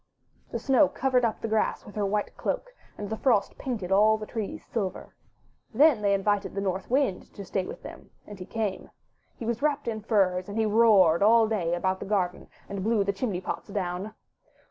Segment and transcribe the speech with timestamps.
[0.51, 4.17] The Snow covered up the grass with her white cloak, and the Frost painted all
[4.17, 5.13] the trees silver.
[5.75, 8.89] Then they invited the North Wind to stay with them, and he came.
[9.37, 13.03] He was wrapped in furs, and he roared all day about the garden, and blew
[13.03, 14.15] the chimney pots down.